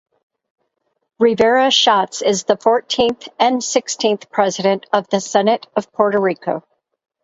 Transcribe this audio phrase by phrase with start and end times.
[1.19, 6.63] Rivera Schatz is the fourteenth and sixteenth President of the Senate of Puerto Rico.